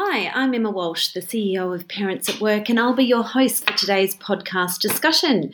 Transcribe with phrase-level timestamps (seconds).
[0.00, 3.66] Hi, I'm Emma Walsh, the CEO of Parents at Work, and I'll be your host
[3.66, 5.52] for today's podcast discussion.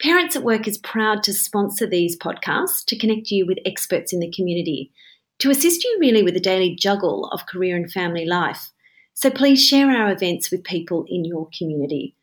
[0.00, 4.20] Parents at Work is proud to sponsor these podcasts to connect you with experts in
[4.20, 4.92] the community,
[5.40, 8.70] to assist you really with the daily juggle of career and family life.
[9.14, 12.14] So please share our events with people in your community.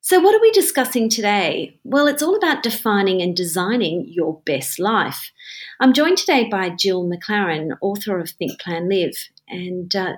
[0.00, 1.78] So, what are we discussing today?
[1.84, 5.30] Well, it's all about defining and designing your best life.
[5.78, 10.14] I'm joined today by Gill McLaren, author of Think Plan Live, and uh,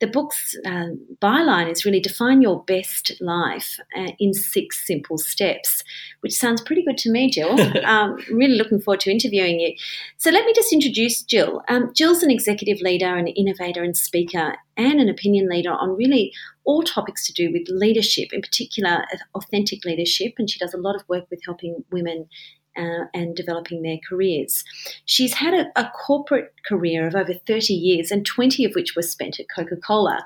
[0.00, 0.88] the book's uh,
[1.20, 5.82] byline is really define your best life uh, in six simple steps,
[6.20, 7.60] which sounds pretty good to me, Gill.
[7.84, 9.74] um, really looking forward to interviewing you.
[10.18, 11.62] So let me just introduce Gill.
[11.68, 16.32] Um, Gill's an executive leader, an innovator, and speaker, and an opinion leader on really
[16.64, 19.04] all topics to do with leadership, in particular
[19.34, 20.34] authentic leadership.
[20.38, 22.28] And she does a lot of work with helping women
[22.76, 24.64] uh, and developing their careers.
[25.04, 29.02] She's had a, a, corporate career of over 30 years, and 20 of which were
[29.02, 30.24] spent at Coca Cola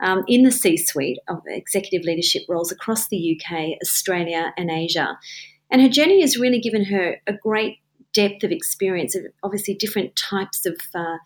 [0.00, 5.18] um, in the C suite of executive leadership roles across the UK, Australia, and Asia.
[5.70, 7.78] And her journey has really given her a great
[8.12, 11.18] depth of experience of obviously different types of uh,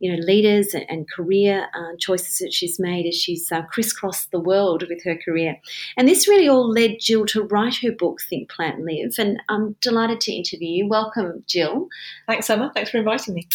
[0.00, 4.40] you know, leaders and, career uh, choices that she's made as she's uh, crisscrossed the
[4.40, 5.56] world with her career.
[5.96, 9.14] And this really all led Gill to write her book, Think, Plan, Live.
[9.18, 10.88] And I'm delighted to interview you.
[10.88, 11.88] Welcome, Gill.
[12.26, 12.72] Thanks, Emma.
[12.74, 13.46] Thanks for inviting me.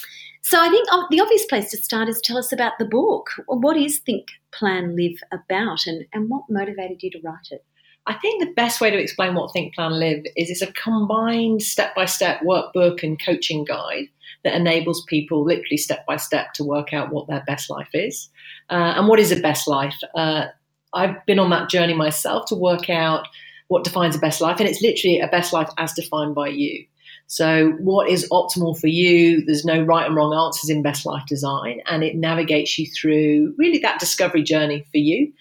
[0.43, 3.31] So I think the obvious place to start is tell us about the book.
[3.47, 7.65] What is Think, Plan, Live about and, and what motivated you to write it?
[8.07, 11.63] I think the best way to explain what Think, Plan, Live is it's a combined
[11.63, 14.05] step by step workbook and coaching guide
[14.43, 18.29] that enables people literally step by step to work out what their best life is.
[18.69, 19.95] Uh, and what is a best life?
[20.13, 20.45] Uh,
[20.93, 23.27] I've been on that journey myself to work out
[23.67, 26.85] what defines a best life, and it's literally a best life as defined by you.
[27.27, 29.43] So, what is optimal for you?
[29.43, 33.55] There's no right and wrong answers in best life design, and it navigates you through
[33.57, 35.33] really that discovery journey for you.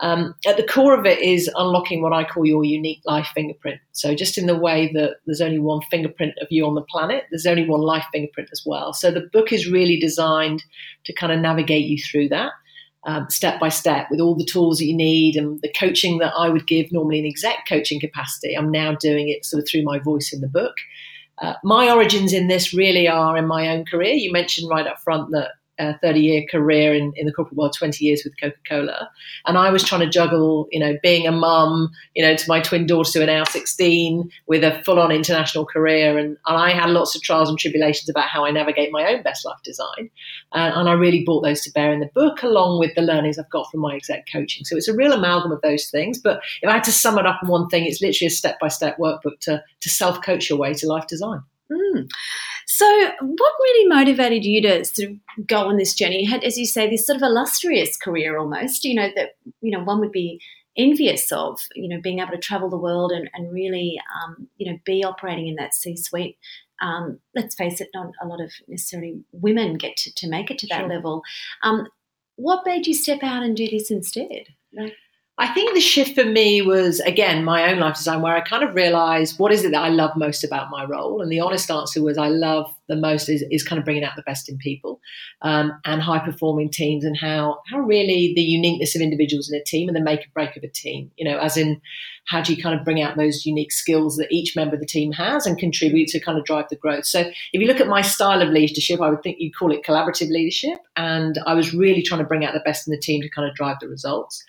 [0.00, 3.80] Um, at the core of it is unlocking what I call your unique life fingerprint.
[3.92, 7.24] So, just in the way that there's only one fingerprint of you on the planet,
[7.30, 8.92] there's only one life fingerprint as well.
[8.92, 10.62] So, the book is really designed
[11.04, 12.52] to kind of navigate you through that
[13.06, 16.34] um, step by step with all the tools that you need and the coaching that
[16.36, 18.54] I would give normally in exec coaching capacity.
[18.54, 20.74] I'm now doing it sort of through my voice in the book.
[21.38, 24.14] Uh, my origins in this really are in my own career.
[24.14, 27.74] You mentioned right up front that a 30 year career in, in the corporate world,
[27.76, 29.10] 20 years with Coca Cola.
[29.44, 32.60] And I was trying to juggle, you know, being a mum, you know, to my
[32.60, 36.18] twin daughters who are now 16 with a full on international career.
[36.18, 39.22] And, and I had lots of trials and tribulations about how I navigate my own
[39.22, 40.10] best life design.
[40.52, 43.38] Uh, and I really brought those to bear in the book along with the learnings
[43.38, 44.64] I've got from my exec coaching.
[44.64, 46.18] So it's a real amalgam of those things.
[46.18, 48.58] But if I had to sum it up in one thing, it's literally a step
[48.60, 51.42] by step workbook to, to self coach your way to life design.
[51.70, 52.08] Mm.
[52.66, 52.86] So,
[53.20, 56.22] what really motivated you to sort of go on this journey?
[56.22, 59.76] You had, as you say, this sort of illustrious career almost, you know, that, you
[59.76, 60.40] know, one would be
[60.76, 64.70] envious of, you know, being able to travel the world and, and really, um, you
[64.70, 66.36] know, be operating in that C suite.
[66.82, 70.58] Um, let's face it, not a lot of necessarily women get to, to make it
[70.58, 70.88] to that sure.
[70.88, 71.22] level.
[71.62, 71.86] Um,
[72.36, 74.48] what made you step out and do this instead?
[75.38, 78.64] I think the shift for me was again my own life design, where I kind
[78.64, 81.70] of realized what is it that I love most about my role, and the honest
[81.70, 84.56] answer was I love the most is, is kind of bringing out the best in
[84.56, 85.00] people
[85.42, 89.64] um, and high performing teams, and how how really the uniqueness of individuals in a
[89.64, 91.10] team and the make or break of a team.
[91.16, 91.82] You know, as in
[92.28, 94.86] how do you kind of bring out those unique skills that each member of the
[94.86, 97.06] team has and contribute to kind of drive the growth.
[97.06, 99.84] So if you look at my style of leadership, I would think you'd call it
[99.84, 103.20] collaborative leadership, and I was really trying to bring out the best in the team
[103.20, 104.42] to kind of drive the results.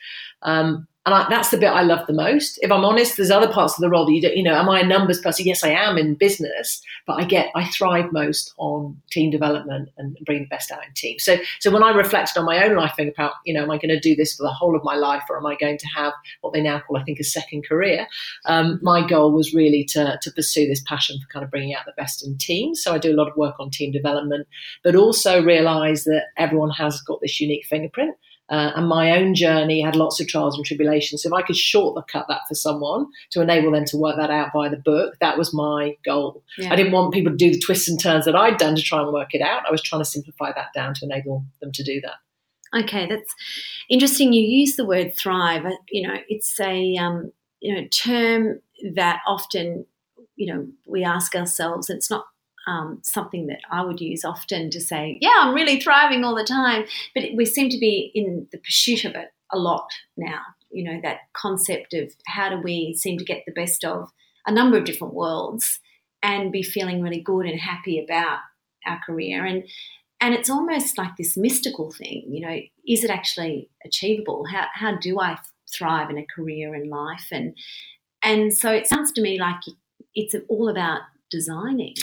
[0.47, 2.59] Um, and I, that's the bit I love the most.
[2.61, 4.67] If I'm honest, there's other parts of the role that you don't, you know, am
[4.67, 5.45] I a numbers person?
[5.45, 10.17] Yes, I am in business, but I get, I thrive most on team development and
[10.25, 11.23] bringing the best out in teams.
[11.23, 13.77] So, so when I reflected on my own life, think about, you know, am I
[13.77, 15.87] going to do this for the whole of my life or am I going to
[15.95, 18.05] have what they now call, I think, a second career?
[18.43, 21.85] Um, my goal was really to, to pursue this passion for kind of bringing out
[21.85, 22.83] the best in teams.
[22.83, 24.45] So I do a lot of work on team development,
[24.83, 28.13] but also realize that everyone has got this unique fingerprint.
[28.49, 31.23] Uh, and my own journey had lots of trials and tribulations.
[31.23, 34.51] So if I could shortcut that for someone to enable them to work that out
[34.53, 36.43] via the book, that was my goal.
[36.57, 36.71] Yeah.
[36.71, 39.01] I didn't want people to do the twists and turns that I'd done to try
[39.01, 39.67] and work it out.
[39.67, 42.15] I was trying to simplify that down to enable them to do that.
[42.83, 43.33] Okay, that's
[43.89, 44.33] interesting.
[44.33, 45.65] You use the word thrive.
[45.65, 48.59] Uh, you know, it's a um, you know term
[48.93, 49.85] that often
[50.35, 51.89] you know we ask ourselves.
[51.89, 52.25] and It's not
[52.67, 56.43] um, something that I would use often to say, yeah, I'm really thriving all the
[56.43, 56.85] time.
[57.15, 60.41] But we seem to be in the pursuit of it a lot now.
[60.69, 64.11] You know, that concept of how do we seem to get the best of
[64.45, 65.79] a number of different worlds
[66.21, 68.39] and be feeling really good and happy about
[68.85, 69.45] our career.
[69.45, 69.63] And
[70.19, 72.25] and it's almost like this mystical thing.
[72.27, 74.45] You know, is it actually achievable?
[74.51, 75.37] How how do I
[75.73, 77.27] thrive in a career and life?
[77.31, 77.55] And
[78.21, 79.61] and so it sounds to me like
[80.15, 81.93] it's all about designing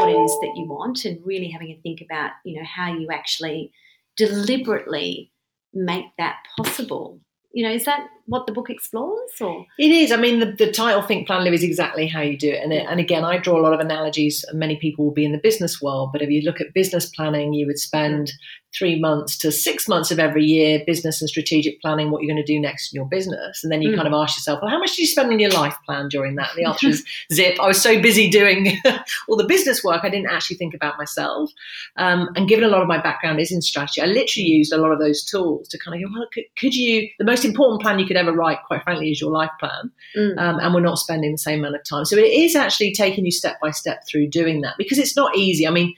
[0.00, 2.92] what it is that you want and really having a think about you know how
[2.92, 3.72] you actually
[4.16, 5.32] deliberately
[5.72, 7.20] make that possible.
[7.52, 9.66] You know is that what the book explores or?
[9.78, 10.12] It is.
[10.12, 12.62] I mean the, the title think plan live is exactly how you do it.
[12.62, 14.44] And, it, and again i draw a lot of analogies.
[14.52, 17.52] Many people will be in the business world but if you look at business planning
[17.52, 18.32] you would spend
[18.76, 22.44] three months to six months of every year business and strategic planning what you're going
[22.44, 23.64] to do next in your business.
[23.64, 23.96] And then you mm.
[23.96, 26.36] kind of ask yourself well how much do you spend on your life plan during
[26.36, 26.50] that?
[26.50, 27.58] And the answer is zip.
[27.60, 28.78] I was so busy doing
[29.28, 31.50] all the business work i didn't actually think about myself.
[31.96, 34.78] Um, and given a lot of my background is in strategy i literally used a
[34.78, 37.82] lot of those tools to kind of go well could, could you the most important
[37.82, 39.90] plan you could ever write, quite frankly, is your life plan.
[40.16, 40.38] Mm.
[40.38, 42.04] Um, and we're not spending the same amount of time.
[42.04, 45.36] So it is actually taking you step by step through doing that because it's not
[45.36, 45.66] easy.
[45.66, 45.94] I mean,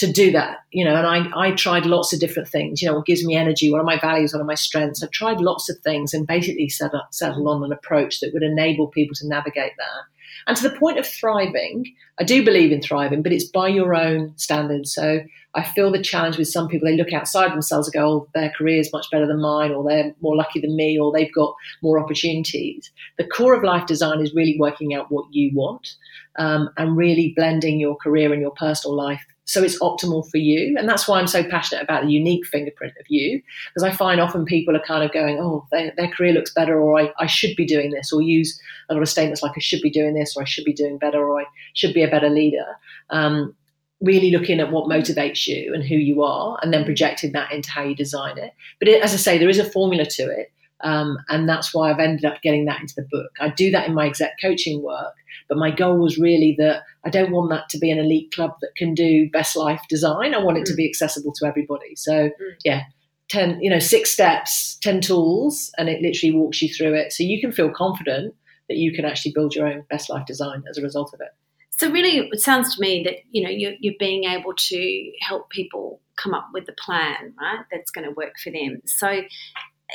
[0.00, 2.94] to do that, you know, and I, I tried lots of different things, you know,
[2.94, 5.02] what gives me energy, what are my values, what are my strengths.
[5.02, 8.42] I tried lots of things and basically set up, settled on an approach that would
[8.42, 10.04] enable people to navigate that.
[10.46, 13.94] And to the point of thriving, I do believe in thriving, but it's by your
[13.94, 14.94] own standards.
[14.94, 15.20] So
[15.54, 18.50] I feel the challenge with some people, they look outside themselves and go, oh, their
[18.50, 21.54] career is much better than mine, or they're more lucky than me, or they've got
[21.82, 22.90] more opportunities.
[23.18, 25.96] The core of life design is really working out what you want
[26.38, 30.76] um, and really blending your career and your personal life so it's optimal for you.
[30.78, 33.42] And that's why I'm so passionate about the unique fingerprint of you,
[33.74, 36.80] because I find often people are kind of going, oh, their, their career looks better,
[36.80, 39.60] or I, I should be doing this, or use a lot of statements like I
[39.60, 42.10] should be doing this, or I should be doing better, or I should be a
[42.10, 42.66] better leader.
[43.10, 43.56] Um,
[44.00, 47.72] really looking at what motivates you and who you are, and then projecting that into
[47.72, 48.52] how you design it.
[48.78, 50.52] But it, as I say, there is a formula to it.
[50.82, 53.32] Um, and that's why I've ended up getting that into the book.
[53.38, 55.12] I do that in my exec coaching work,
[55.50, 58.52] but my goal was really that I don't want that to be an elite club
[58.60, 60.32] that can do best life design.
[60.32, 60.66] I want it mm.
[60.66, 61.96] to be accessible to everybody.
[61.96, 62.54] So, mm.
[62.64, 62.84] yeah,
[63.30, 67.12] 10, you know, six steps, 10 tools, and it literally walks you through it.
[67.12, 68.34] So you can feel confident
[68.68, 71.30] that you can actually build your own best life design as a result of it.
[71.70, 75.50] So really, it sounds to me that you know you're, you're being able to help
[75.50, 77.64] people come up with the plan, right?
[77.72, 78.82] That's going to work for them.
[78.84, 79.22] So,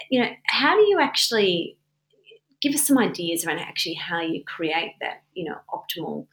[0.10, 1.78] you know, how do you actually
[2.66, 6.26] give us some ideas around actually how you create that, you know, optimal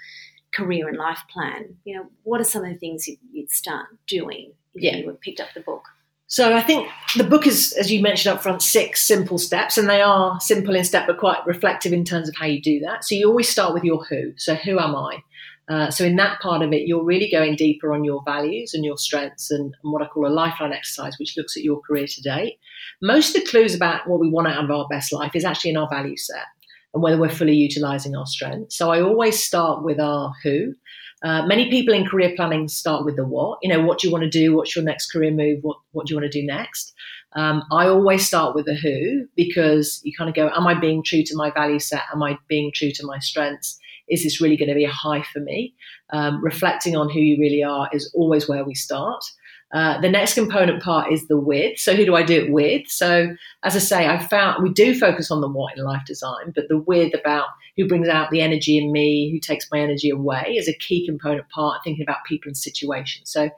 [0.54, 1.76] career and life plan?
[1.84, 4.96] You know, what are some of the things you'd start doing if yeah.
[4.96, 5.84] you picked up the book?
[6.26, 6.88] So I think
[7.18, 10.74] the book is, as you mentioned up front, six simple steps, and they are simple
[10.74, 13.04] in step, but quite reflective in terms of how you do that.
[13.04, 14.32] So you always start with your who.
[14.38, 15.22] So who am I?
[15.68, 18.84] Uh, so in that part of it, you're really going deeper on your values and
[18.84, 22.06] your strengths and, and, what I call a lifeline exercise, which looks at your career
[22.06, 22.58] to date.
[23.00, 25.70] Most of the clues about what we want out of our best life is actually
[25.70, 26.46] in our value set
[26.94, 28.76] and whether we're fully utilizing our strengths.
[28.76, 30.74] So I always start with our who.
[31.22, 33.58] Uh, many people in career planning start with the what.
[33.62, 34.56] You know, what do you want to do?
[34.56, 35.60] What's your next career move?
[35.62, 36.92] What What do you want to do next?
[37.34, 41.02] Um, I always start with the who because you kind of go, Am I being
[41.02, 42.02] true to my value set?
[42.12, 43.78] Am I being true to my strengths?
[44.12, 45.74] Is this really going to be a high for me?
[46.12, 49.24] Um, reflecting on who you really are is always where we start.
[49.72, 51.78] Uh, the next component part is the with.
[51.78, 52.88] So who do I do it with?
[52.88, 56.52] So as I say, I found we do focus on the what in life design,
[56.54, 57.46] but the with about
[57.78, 61.06] who brings out the energy in me, who takes my energy away is a key
[61.06, 63.32] component part, thinking about people and situations.
[63.32, 63.48] So,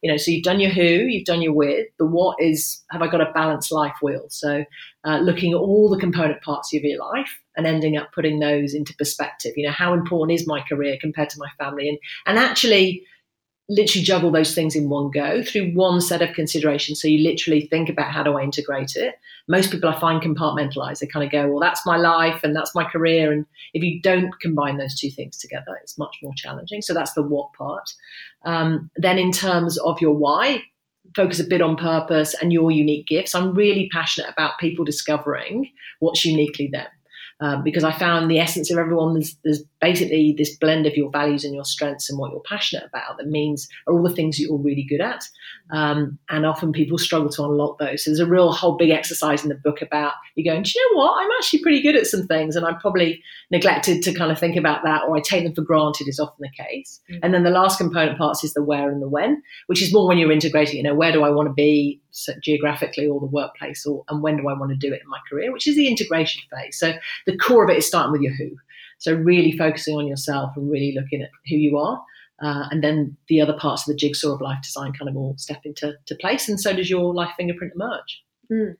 [0.00, 1.88] you know, so you've done your who, you've done your with.
[1.98, 4.26] The what is, have I got a balanced life wheel?
[4.28, 4.64] So
[5.04, 8.74] uh, looking at all the component parts of your life and ending up putting those
[8.74, 9.52] into perspective.
[9.56, 11.88] You know, how important is my career compared to my family?
[11.88, 13.04] And, and actually,
[13.68, 17.00] literally juggle those things in one go through one set of considerations.
[17.00, 19.14] So you literally think about how do I integrate it.
[19.48, 20.98] Most people I find compartmentalize.
[20.98, 23.32] They kind of go, well, that's my life and that's my career.
[23.32, 26.82] And if you don't combine those two things together, it's much more challenging.
[26.82, 27.88] So that's the what part.
[28.44, 30.62] Um, then in terms of your why,
[31.16, 33.34] focus a bit on purpose and your unique gifts.
[33.34, 35.70] I'm really passionate about people discovering
[36.00, 36.86] what's uniquely them
[37.40, 39.14] um, because I found the essence of everyone.
[39.14, 42.86] There's, there's, basically this blend of your values and your strengths and what you're passionate
[42.86, 45.28] about that means are all the things you're really good at.
[45.70, 48.02] Um, and often people struggle to unlock those.
[48.02, 50.90] So there's a real whole big exercise in the book about you going, do you
[50.90, 51.22] know what?
[51.22, 54.56] I'm actually pretty good at some things, and I'm probably neglected to kind of think
[54.56, 57.00] about that, or I take them for granted is often the case.
[57.10, 57.20] Mm-hmm.
[57.22, 60.08] And then the last component parts is the where and the when, which is more
[60.08, 60.78] when you're integrating.
[60.78, 62.00] You know, where do I want to be?
[62.42, 65.18] geographically or the workplace or and when do I want to do it in my
[65.28, 66.78] career, which is the integration phase.
[66.78, 66.92] So
[67.26, 68.56] the core of it is starting with your who.
[69.04, 72.02] So really focusing on yourself and really looking at who you are.
[72.42, 75.34] Uh, and then the other parts of the jigsaw of life design kind of all
[75.36, 76.48] step into to place.
[76.48, 78.22] And so does your life fingerprint emerge.
[78.50, 78.76] Mm.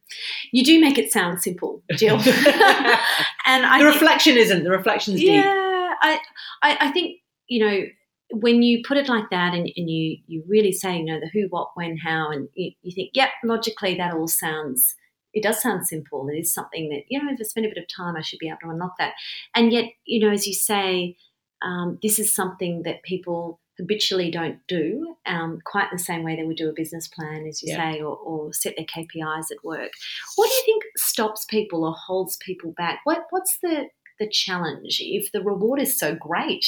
[0.51, 2.17] You do make it sound simple, Gill.
[2.17, 4.65] and I the reflection think, isn't.
[4.65, 5.45] The reflection is yeah, deep.
[5.45, 6.19] I,
[6.63, 7.83] I, I think, you know,
[8.31, 11.29] when you put it like that and, and you, you really say, you know, the
[11.35, 14.95] who, what, when, how, and you, you think, yep, logically that all sounds,
[15.35, 16.29] it does sound simple.
[16.29, 18.39] It is something that, you know, if I spend a bit of time, I should
[18.39, 19.15] be able to unlock that.
[19.55, 21.17] And yet, you know, as you say,
[21.63, 26.45] um, this is something that people habitually don't do um, quite the same way they
[26.45, 27.93] would do a business plan, as you yeah.
[27.93, 29.91] say, or, or, set their KPIs at work.
[30.37, 33.01] What do you think stops people or holds people back?
[33.03, 33.89] What, what's the,
[34.21, 36.67] the challenge if the reward is so great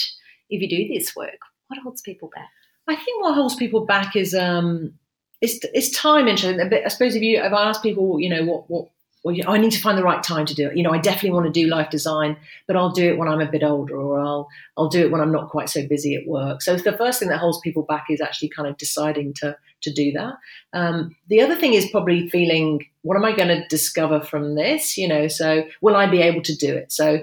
[0.50, 1.38] if you do this work?
[1.68, 2.50] What holds people back?
[2.88, 4.94] I think what holds people back is um,
[5.40, 6.28] it's, it's time.
[6.28, 6.68] Interesting.
[6.68, 8.88] But I suppose if you if I ask people, you know, what what
[9.26, 10.76] well, I need to find the right time to do it.
[10.76, 12.36] You know, I definitely want to do life design,
[12.68, 15.20] but I'll do it when I'm a bit older, or I'll I'll do it when
[15.20, 16.62] I'm not quite so busy at work.
[16.62, 19.92] So the first thing that holds people back is actually kind of deciding to to
[19.92, 20.34] do that.
[20.72, 24.96] Um, the other thing is probably feeling, what am I going to discover from this?
[24.96, 26.92] You know, so will I be able to do it?
[26.92, 27.22] So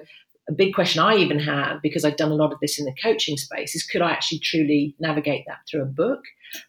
[0.49, 2.95] a big question I even have, because I've done a lot of this in the
[3.01, 6.19] coaching space, is could I actually truly navigate that through a book?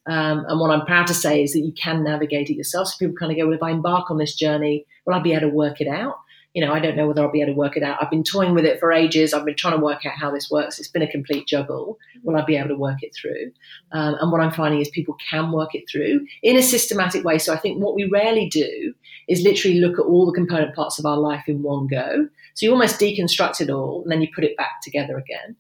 [0.07, 2.89] Um, and what I'm proud to say is that you can navigate it yourself.
[2.89, 5.33] So people kind of go, well, if I embark on this journey, will I be
[5.33, 6.17] able to work it out?
[6.55, 7.99] You know, I don't know whether I'll be able to work it out.
[8.01, 9.35] I've been toying with it for ages.
[9.35, 10.79] I've been trying to work out how this works.
[10.79, 11.99] It's been a complete juggle.
[12.23, 13.51] Will I be able to work it through?
[13.93, 17.39] Um, and what I'm finding is people can work it through in a systematic way.
[17.39, 18.95] So I think what we rarely do
[19.29, 22.29] is literally look at all the component parts of our life in one go.
[22.55, 25.57] So you almost deconstruct it all and then you put it back together again.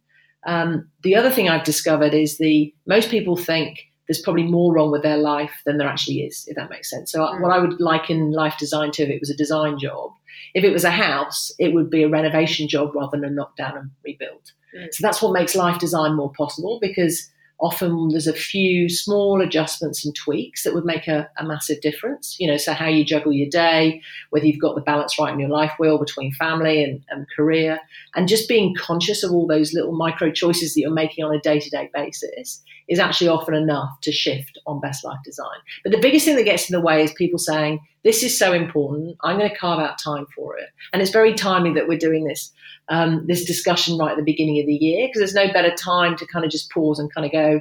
[0.46, 4.90] Um, the other thing I've discovered is the most people think there's probably more wrong
[4.90, 7.12] with their life than there actually is, if that makes sense.
[7.12, 7.40] So, mm.
[7.40, 10.12] what I would liken life design to if it was a design job,
[10.54, 13.56] if it was a house, it would be a renovation job rather than a knock
[13.56, 14.52] down and rebuild.
[14.76, 14.92] Mm.
[14.92, 17.30] So, that's what makes life design more possible because
[17.60, 22.36] often there's a few small adjustments and tweaks that would make a, a, massive difference.
[22.38, 25.38] You know, so how you juggle your day, whether you've got the balance right in
[25.38, 27.78] your life wheel between family and, and career,
[28.16, 31.40] and just being conscious of all those little micro choices that you're making on a
[31.40, 35.58] day to day basis is actually often enough to shift on best life design.
[35.82, 38.52] But the biggest thing that gets in the way is people saying, This is so
[38.52, 40.68] important, I'm going to carve out time for it.
[40.92, 42.52] And it's very timely that we're doing this
[42.88, 46.16] um, this discussion right at the beginning of the year because there's no better time
[46.16, 47.60] to kind of just pause and kind of go,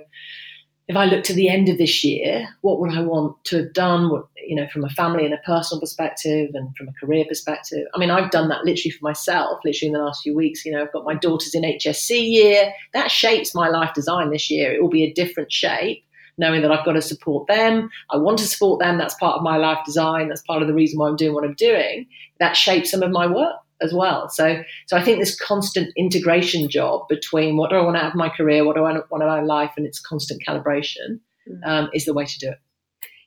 [0.87, 3.73] if I look to the end of this year, what would I want to have
[3.73, 4.09] done?
[4.09, 7.85] What, you know, from a family and a personal perspective, and from a career perspective.
[7.95, 10.65] I mean, I've done that literally for myself, literally in the last few weeks.
[10.65, 12.73] You know, I've got my daughters in HSC year.
[12.93, 14.73] That shapes my life design this year.
[14.73, 16.03] It will be a different shape,
[16.37, 17.89] knowing that I've got to support them.
[18.09, 18.97] I want to support them.
[18.97, 20.27] That's part of my life design.
[20.27, 22.07] That's part of the reason why I'm doing what I'm doing.
[22.39, 24.29] That shapes some of my work as well.
[24.29, 28.15] So, so I think this constant integration job between what do I want out of
[28.15, 31.67] my career, what do I want out of my life, and its constant calibration mm.
[31.67, 32.59] um, is the way to do it.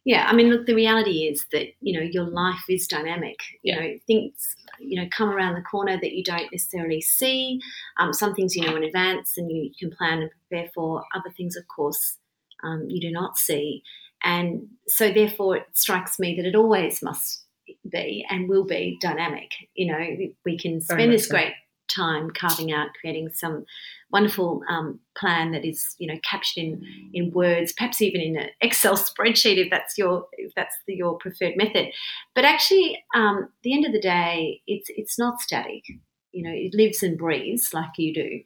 [0.07, 3.41] Yeah, I mean, look, the reality is that you know your life is dynamic.
[3.63, 3.81] You yeah.
[3.81, 7.61] know, things you know come around the corner that you don't necessarily see.
[7.99, 11.03] Um, some things you know in advance and you can plan and prepare for.
[11.13, 12.19] Other things, of course,
[12.63, 13.83] um, you do not see.
[14.23, 17.46] And so, therefore, it strikes me that it always must
[17.89, 19.53] be and will be dynamic.
[19.75, 21.53] You know, we can spend this great
[21.89, 23.65] time carving out, creating some
[24.11, 28.49] wonderful um, plan that is, you know, captured in in words, perhaps even in an
[28.61, 31.89] Excel spreadsheet if that's your if that's the, your preferred method.
[32.35, 35.85] But actually, um, the end of the day, it's it's not static.
[36.33, 38.41] You know, it lives and breathes like you do,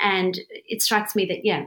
[0.00, 1.66] and it strikes me that yeah,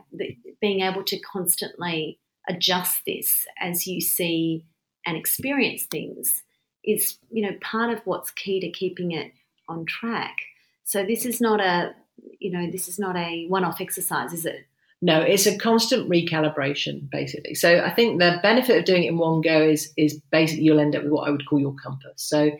[0.59, 2.19] being able to constantly
[2.49, 4.65] adjust this as you see
[5.05, 6.43] and experience things
[6.93, 9.31] is you know part of what's key to keeping it
[9.67, 10.35] on track.
[10.83, 11.93] So this is not a
[12.39, 14.65] you know this is not a one-off exercise, is it?
[15.01, 17.55] No, it's a constant recalibration, basically.
[17.55, 20.79] So I think the benefit of doing it in one go is is basically you'll
[20.79, 22.21] end up with what I would call your compass.
[22.21, 22.51] So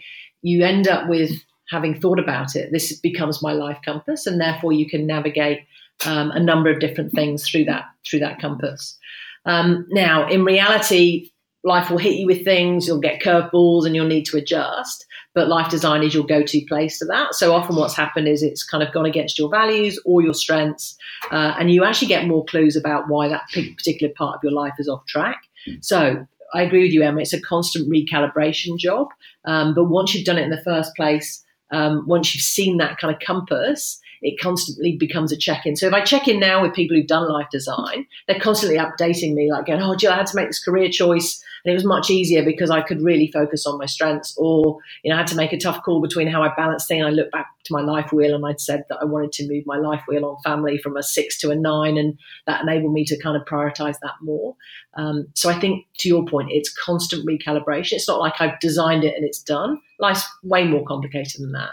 [0.41, 1.31] you end up with
[1.69, 2.71] having thought about it.
[2.71, 5.59] This becomes my life compass, and therefore you can navigate
[6.05, 8.97] um, a number of different things through that through that compass.
[9.45, 11.31] Um, now, in reality,
[11.63, 15.05] life will hit you with things, you'll get curveballs and you'll need to adjust.
[15.35, 17.35] But life design is your go to place for that.
[17.35, 20.95] So often what's happened is it's kind of gone against your values or your strengths,
[21.31, 24.73] uh, and you actually get more clues about why that particular part of your life
[24.79, 25.41] is off track.
[25.81, 27.21] So I agree with you, Emma.
[27.21, 29.07] It's a constant recalibration job.
[29.45, 32.97] Um, but once you've done it in the first place, um, once you've seen that
[32.97, 35.75] kind of compass, it constantly becomes a check in.
[35.75, 39.33] So if I check in now with people who've done life design, they're constantly updating
[39.33, 41.85] me, like going, "Oh, Gill, I had to make this career choice, and it was
[41.85, 45.27] much easier because I could really focus on my strengths." Or you know, I had
[45.27, 47.05] to make a tough call between how I balance things.
[47.05, 49.63] I look back to my life wheel, and I'd said that I wanted to move
[49.65, 53.05] my life wheel on family from a six to a nine, and that enabled me
[53.05, 54.55] to kind of prioritize that more.
[54.95, 57.93] Um, so I think, to your point, it's constant recalibration.
[57.93, 59.79] It's not like I've designed it and it's done.
[59.99, 61.71] Life's way more complicated than that.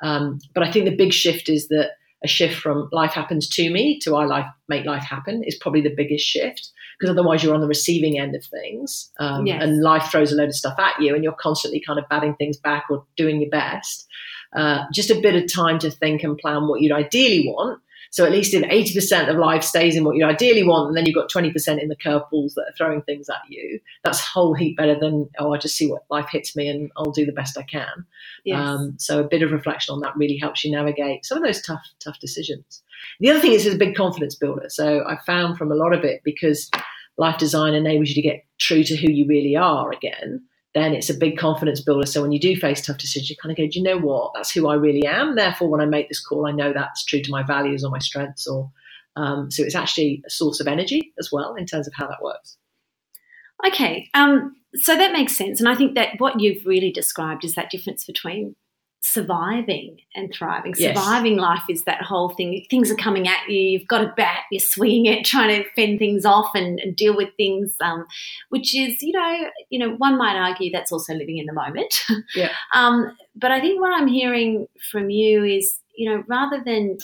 [0.00, 1.92] Um, but I think the big shift is that
[2.24, 5.82] a shift from life happens to me to I life make life happen is probably
[5.82, 9.62] the biggest shift because otherwise you're on the receiving end of things um, yes.
[9.62, 12.34] and life throws a load of stuff at you and you're constantly kind of batting
[12.34, 14.06] things back or doing your best.
[14.54, 18.24] Uh, just a bit of time to think and plan what you'd ideally want so
[18.24, 21.14] at least if 80% of life stays in what you ideally want, and then you've
[21.14, 24.76] got 20% in the curveballs that are throwing things at you, that's a whole heap
[24.76, 27.58] better than, oh, I just see what life hits me and I'll do the best
[27.58, 28.06] I can.
[28.44, 28.58] Yes.
[28.58, 31.60] Um, so a bit of reflection on that really helps you navigate some of those
[31.60, 32.82] tough, tough decisions.
[33.20, 34.68] The other thing is it's a big confidence builder.
[34.68, 36.70] So I found from a lot of it because
[37.18, 40.42] life design enables you to get true to who you really are again
[40.82, 42.06] then it's a big confidence builder.
[42.06, 44.32] So when you do face tough decisions, you kind of go, do you know what?
[44.34, 45.34] That's who I really am.
[45.34, 47.98] Therefore, when I make this call, I know that's true to my values or my
[47.98, 48.46] strengths.
[48.46, 48.70] Or
[49.16, 52.22] um, so it's actually a source of energy as well in terms of how that
[52.22, 52.56] works.
[53.66, 57.56] Okay, um, so that makes sense, and I think that what you've really described is
[57.56, 58.54] that difference between
[59.00, 60.74] surviving and thriving.
[60.76, 60.96] Yes.
[60.96, 62.64] Surviving life is that whole thing.
[62.68, 63.58] Things are coming at you.
[63.58, 64.40] You've got a bat.
[64.50, 67.74] You're swinging it, trying to fend things off and, and deal with things.
[67.80, 68.06] Um,
[68.48, 71.94] which is, you know, you know, one might argue that's also living in the moment.
[72.34, 72.52] Yeah.
[72.74, 76.98] um, but I think what I'm hearing from you is, you know, rather than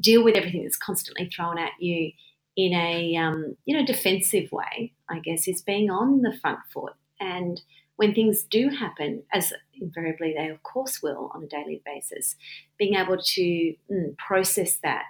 [0.00, 2.10] deal with everything that's constantly thrown at you
[2.56, 6.94] in a, um, you know, defensive way, I guess, is being on the front foot
[7.20, 7.60] and
[7.96, 12.36] when things do happen, as invariably they of course will on a daily basis,
[12.78, 15.04] being able to mm, process that,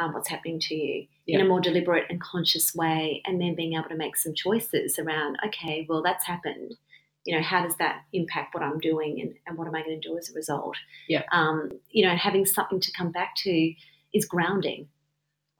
[0.00, 1.38] um, what's happening to you yeah.
[1.38, 4.98] in a more deliberate and conscious way, and then being able to make some choices
[4.98, 6.74] around, okay, well, that's happened.
[7.24, 9.98] You know, how does that impact what I'm doing and, and what am I going
[9.98, 10.76] to do as a result?
[11.08, 11.22] Yeah.
[11.32, 13.74] Um, you know, and having something to come back to
[14.12, 14.88] is grounding.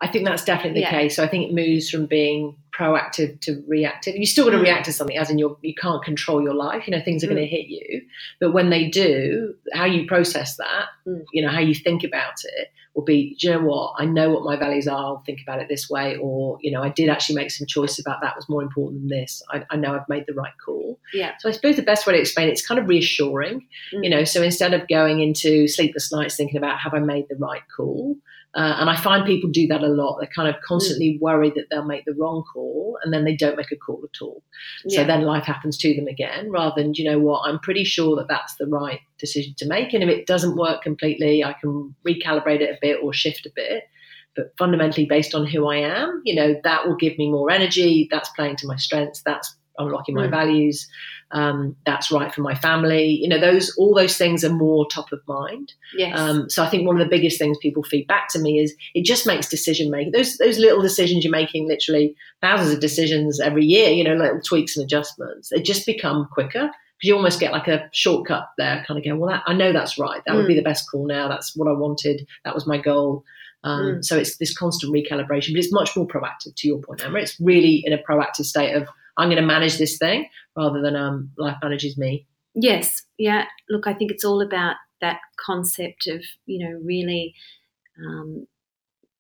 [0.01, 0.91] I think that's definitely the yeah.
[0.91, 1.17] case.
[1.17, 4.17] So I think it moves from being proactive to reactive.
[4.17, 4.63] You still got to mm.
[4.63, 6.87] react to something, as in you you can't control your life.
[6.87, 7.31] You know, things are mm.
[7.31, 8.03] going to hit you,
[8.41, 11.25] but when they do, how you process that, mm.
[11.33, 13.37] you know, how you think about it, will be.
[13.41, 13.95] Do you know what?
[13.97, 14.97] I know what my values are.
[14.97, 17.99] I'll think about it this way, or you know, I did actually make some choice
[17.99, 19.43] about that was more important than this.
[19.51, 20.99] I, I know I've made the right call.
[21.13, 21.33] Yeah.
[21.39, 23.67] So I suppose the best way to explain it, it's kind of reassuring.
[23.93, 24.11] You mm.
[24.11, 27.63] know, so instead of going into sleepless nights thinking about have I made the right
[27.75, 28.17] call
[28.57, 30.19] uh, and I find people do that a lot.
[30.21, 31.21] They're kind of constantly mm.
[31.21, 34.23] worried that they'll make the wrong call and then they don't make a call at
[34.23, 34.43] all.
[34.85, 35.01] Yeah.
[35.01, 38.15] So then life happens to them again rather than, you know what, I'm pretty sure
[38.17, 39.93] that that's the right decision to make.
[39.93, 43.51] And if it doesn't work completely, I can recalibrate it a bit or shift a
[43.55, 43.85] bit.
[44.37, 48.09] But fundamentally, based on who I am, you know, that will give me more energy.
[48.11, 49.23] That's playing to my strengths.
[49.23, 50.31] That's unlocking my mm.
[50.31, 50.89] values.
[51.31, 53.19] Um, that's right for my family.
[53.21, 55.73] You know, those all those things are more top of mind.
[55.97, 56.19] Yes.
[56.19, 58.75] Um, so I think one of the biggest things people feed back to me is
[58.95, 60.13] it just makes decision making.
[60.13, 63.91] Those those little decisions you're making, literally thousands of decisions every year.
[63.91, 65.49] You know, little tweaks and adjustments.
[65.49, 68.85] They just become quicker because you almost get like a shortcut there.
[68.87, 70.23] Kind of going, well, that, I know that's right.
[70.27, 70.37] That mm.
[70.37, 70.59] would be mm.
[70.59, 71.29] the best call now.
[71.29, 72.27] That's what I wanted.
[72.45, 73.25] That was my goal.
[73.65, 74.05] Um, mm.
[74.05, 76.55] So it's this constant recalibration, but it's much more proactive.
[76.55, 79.79] To your point, Emma, it's really in a proactive state of I'm going to manage
[79.79, 82.27] this thing rather than um, life manages me.
[82.55, 83.45] Yes, yeah.
[83.69, 87.35] Look, I think it's all about that concept of you know really
[87.99, 88.47] um,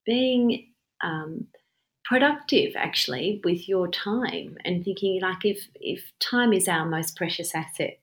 [0.07, 1.46] being um,
[2.04, 7.54] productive actually with your time and thinking like if if time is our most precious
[7.54, 7.98] asset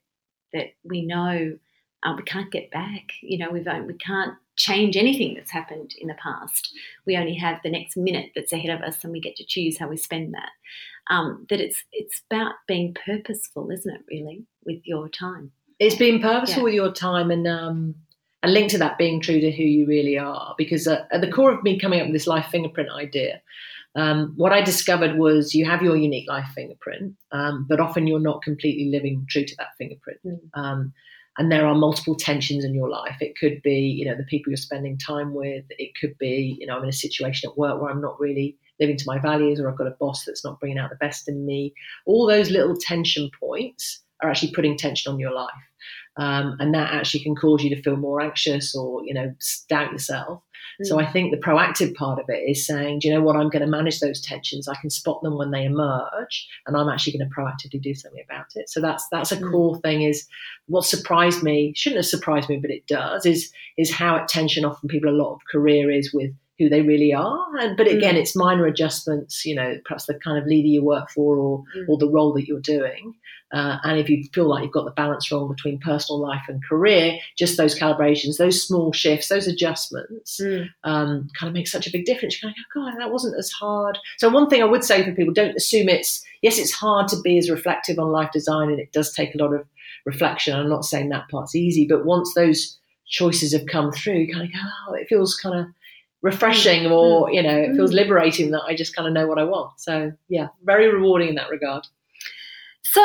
[0.53, 1.57] that we know
[2.03, 3.11] uh, we can't get back.
[3.21, 6.73] You know, we've we can't change anything that's happened in the past.
[7.05, 9.77] We only have the next minute that's ahead of us, and we get to choose
[9.77, 10.49] how we spend that.
[11.09, 14.01] Um, that it's it's about being purposeful, isn't it?
[14.09, 15.51] Really, with your time.
[15.79, 16.65] It's being purposeful yeah.
[16.65, 17.95] with your time, and um,
[18.41, 20.55] and linked to that being true to who you really are.
[20.57, 23.41] Because uh, at the core of me coming up with this life fingerprint idea.
[23.93, 28.21] Um, what I discovered was you have your unique life fingerprint, um, but often you're
[28.21, 30.21] not completely living true to that fingerprint.
[30.25, 30.93] Mm
[31.41, 33.17] and there are multiple tensions in your life.
[33.19, 35.65] It could be, you know, the people you're spending time with.
[35.71, 38.59] It could be, you know, I'm in a situation at work where I'm not really
[38.79, 41.27] living to my values, or I've got a boss that's not bringing out the best
[41.27, 41.73] in me.
[42.05, 45.49] All those little tension points are actually putting tension on your life,
[46.17, 49.33] um, and that actually can cause you to feel more anxious or, you know,
[49.69, 50.43] doubt yourself.
[50.83, 53.35] So I think the proactive part of it is saying, do you know what?
[53.35, 54.67] I'm going to manage those tensions.
[54.67, 58.23] I can spot them when they emerge, and I'm actually going to proactively do something
[58.27, 58.69] about it.
[58.69, 59.51] So that's that's a mm.
[59.51, 60.01] core thing.
[60.01, 60.27] Is
[60.67, 63.25] what surprised me shouldn't have surprised me, but it does.
[63.25, 66.81] Is is how at tension often people a lot of career is with who they
[66.81, 67.45] really are.
[67.59, 68.19] And, but again, mm.
[68.19, 71.89] it's minor adjustments, you know, perhaps the kind of leader you work for or, mm.
[71.89, 73.15] or the role that you're doing.
[73.51, 76.63] Uh, and if you feel like you've got the balance wrong between personal life and
[76.63, 80.69] career, just those calibrations, those small shifts, those adjustments mm.
[80.83, 82.41] um, kind of make such a big difference.
[82.41, 83.97] You're going, oh, God, that wasn't as hard.
[84.17, 87.19] So, one thing I would say for people don't assume it's, yes, it's hard to
[87.21, 89.65] be as reflective on life design and it does take a lot of
[90.05, 90.57] reflection.
[90.57, 94.47] I'm not saying that part's easy, but once those choices have come through, you kind
[94.47, 95.65] of go, oh, it feels kind of
[96.21, 96.91] refreshing mm.
[96.91, 97.95] or you know it feels mm.
[97.95, 99.79] liberating that I just kind of know what I want.
[99.79, 101.87] So yeah, very rewarding in that regard.
[102.83, 103.01] So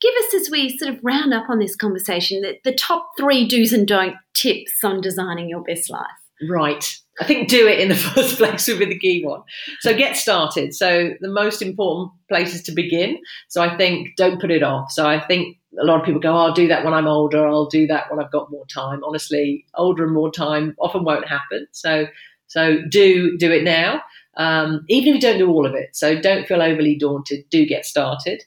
[0.00, 3.46] give us as we sort of round up on this conversation the, the top three
[3.46, 6.06] do's and don't tips on designing your best life.
[6.48, 6.96] Right.
[7.20, 9.42] I think do it in the first place would be the key one.
[9.80, 10.74] So get started.
[10.74, 13.18] So the most important place is to begin.
[13.48, 14.90] So I think don't put it off.
[14.90, 17.46] So I think a lot of people go, oh, I'll do that when I'm older.
[17.46, 19.02] I'll do that when I've got more time.
[19.04, 21.66] Honestly, older and more time often won't happen.
[21.72, 22.06] So
[22.46, 24.02] so do do it now.
[24.36, 25.94] Um, even if you don't do all of it.
[25.94, 27.44] So don't feel overly daunted.
[27.50, 28.42] Do get started.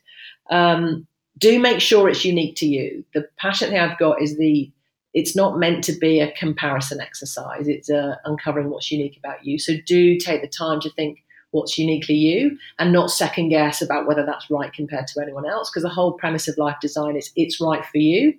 [0.50, 1.08] Um,
[1.38, 3.06] do make sure it's unique to you.
[3.14, 4.72] The passion thing I've got is the
[5.14, 7.68] it's not meant to be a comparison exercise.
[7.68, 9.60] It's uh, uncovering what's unique about you.
[9.60, 14.08] So do take the time to think what's uniquely you and not second guess about
[14.08, 15.70] whether that's right compared to anyone else.
[15.70, 18.34] Because the whole premise of life design is it's right for you.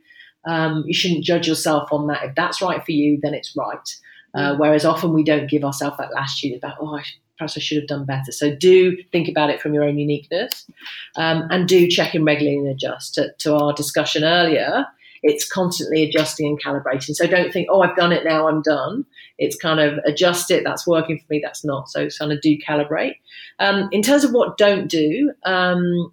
[0.46, 2.24] Um, you shouldn't judge yourself on that.
[2.24, 3.96] If that's right for you, then it's right.
[4.34, 4.58] Uh, mm.
[4.58, 7.04] whereas often we don't give ourselves that latitude about, oh, I
[7.38, 8.30] perhaps I should have done better.
[8.30, 10.70] So do think about it from your own uniqueness
[11.16, 13.14] um, and do check in regularly and adjust.
[13.14, 14.86] To, to, our discussion earlier,
[15.24, 17.14] it's constantly adjusting and calibrating.
[17.14, 19.06] So don't think, oh, I've done it now, I'm done.
[19.38, 21.88] It's kind of adjust it, that's working for me, that's not.
[21.88, 23.16] So it's kind of do calibrate.
[23.58, 26.12] Um, in terms of what don't do, um,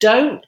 [0.00, 0.44] don't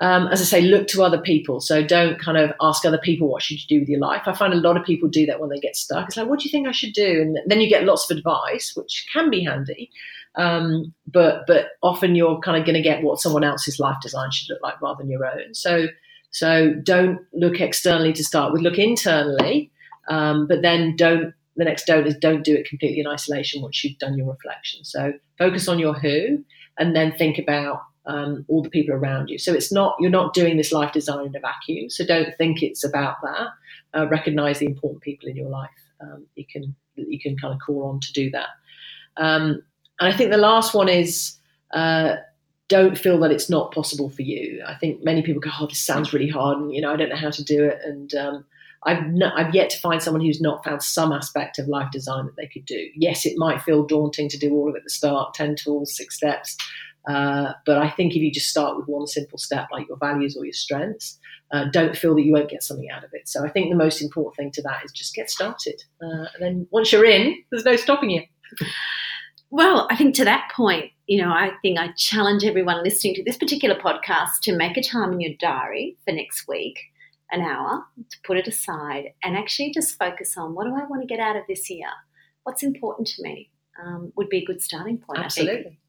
[0.00, 1.60] um, as I say, look to other people.
[1.60, 4.22] So don't kind of ask other people what should you do with your life.
[4.26, 6.06] I find a lot of people do that when they get stuck.
[6.06, 7.20] It's like, what do you think I should do?
[7.20, 9.90] And then you get lots of advice, which can be handy.
[10.36, 14.30] Um, but but often you're kind of going to get what someone else's life design
[14.30, 15.52] should look like rather than your own.
[15.52, 15.88] So
[16.30, 18.62] so don't look externally to start with.
[18.62, 19.70] Look internally,
[20.08, 21.34] um, but then don't.
[21.56, 24.84] The next don't is don't do it completely in isolation once you've done your reflection.
[24.84, 26.44] So focus on your who,
[26.78, 29.38] and then think about um, all the people around you.
[29.38, 31.90] So it's not you're not doing this life design in a vacuum.
[31.90, 33.48] So don't think it's about that.
[33.94, 35.70] Uh, recognize the important people in your life.
[36.00, 38.48] Um, you can you can kind of call on to do that.
[39.16, 39.62] Um,
[40.00, 41.36] and I think the last one is
[41.74, 42.16] uh,
[42.68, 44.62] don't feel that it's not possible for you.
[44.66, 47.08] I think many people go, "Oh, this sounds really hard," and you know, I don't
[47.08, 47.78] know how to do it.
[47.84, 48.44] And um,
[48.84, 49.02] I've
[49.34, 52.46] I've yet to find someone who's not found some aspect of life design that they
[52.46, 52.88] could do.
[52.94, 55.96] Yes, it might feel daunting to do all of it at the start, ten tools,
[55.96, 56.56] six steps.
[57.08, 60.36] Uh, but I think if you just start with one simple step, like your values
[60.36, 61.18] or your strengths,
[61.52, 63.28] uh, don't feel that you won't get something out of it.
[63.28, 65.82] So I think the most important thing to that is just get started.
[66.02, 68.22] Uh, and then once you're in, there's no stopping you.
[69.50, 73.24] Well, I think to that point, you know, I think I challenge everyone listening to
[73.24, 76.78] this particular podcast to make a time in your diary for next week,
[77.32, 81.00] an hour, to put it aside and actually just focus on what do I want
[81.00, 81.88] to get out of this year?
[82.42, 83.50] What's important to me?
[83.82, 85.20] Um, would be a good starting point.
[85.20, 85.78] Absolutely.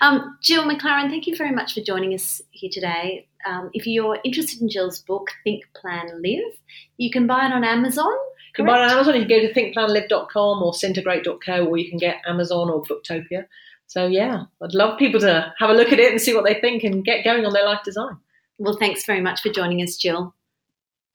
[0.00, 3.28] Um, Gill McLaren, thank you very much for joining us here today.
[3.46, 6.58] Um, if you're interested in Gill's book, Think, Plan, Live,
[6.96, 8.06] you can buy it on Amazon.
[8.06, 9.14] You can buy it on Amazon.
[9.16, 13.44] You can go to thinkplanlive.com or syntegrate.co, or you can get Amazon or Booktopia.
[13.88, 16.60] So, yeah, I'd love people to have a look at it and see what they
[16.60, 18.16] think and get going on their life design.
[18.58, 20.34] Well, thanks very much for joining us, Gill.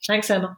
[0.07, 0.57] Thanks, Emma.